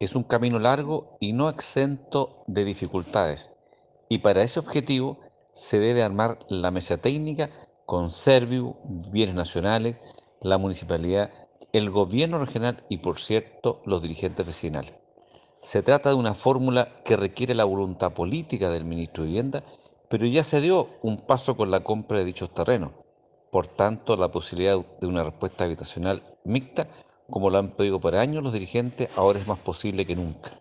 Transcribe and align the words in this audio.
es 0.00 0.14
un 0.14 0.22
camino 0.24 0.58
largo 0.58 1.18
y 1.20 1.34
no 1.34 1.50
exento 1.50 2.42
de 2.46 2.64
dificultades. 2.64 3.52
Y 4.08 4.18
para 4.18 4.42
ese 4.42 4.58
objetivo 4.58 5.18
se 5.52 5.78
debe 5.78 6.02
armar 6.02 6.38
la 6.48 6.70
mesa 6.70 6.96
técnica 6.96 7.50
con 7.84 8.10
Serviu, 8.10 8.76
Bienes 9.12 9.34
Nacionales, 9.34 9.96
la 10.40 10.56
municipalidad, 10.56 11.30
el 11.72 11.90
gobierno 11.90 12.38
regional 12.38 12.82
y, 12.88 12.96
por 12.96 13.20
cierto, 13.20 13.82
los 13.84 14.00
dirigentes 14.00 14.46
vecinales. 14.46 14.94
Se 15.60 15.82
trata 15.82 16.08
de 16.08 16.14
una 16.14 16.34
fórmula 16.34 16.96
que 17.04 17.18
requiere 17.18 17.54
la 17.54 17.64
voluntad 17.64 18.12
política 18.14 18.70
del 18.70 18.86
ministro 18.86 19.24
de 19.24 19.28
Vivienda, 19.28 19.64
pero 20.08 20.24
ya 20.26 20.42
se 20.42 20.62
dio 20.62 20.88
un 21.02 21.18
paso 21.18 21.58
con 21.58 21.70
la 21.70 21.80
compra 21.80 22.18
de 22.18 22.24
dichos 22.24 22.54
terrenos. 22.54 22.92
Por 23.52 23.66
tanto, 23.66 24.16
la 24.16 24.30
posibilidad 24.30 24.78
de 25.00 25.06
una 25.06 25.24
respuesta 25.24 25.64
habitacional 25.64 26.22
mixta, 26.44 26.88
como 27.30 27.50
lo 27.50 27.58
han 27.58 27.70
pedido 27.70 28.00
por 28.00 28.16
años 28.16 28.42
los 28.42 28.52
dirigentes, 28.52 29.08
ahora 29.16 29.38
es 29.38 29.46
más 29.46 29.58
posible 29.58 30.04
que 30.06 30.16
nunca. 30.16 30.59